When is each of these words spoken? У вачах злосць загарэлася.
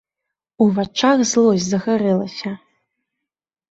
У 0.65 0.67
вачах 0.77 1.23
злосць 1.33 1.69
загарэлася. 1.69 2.59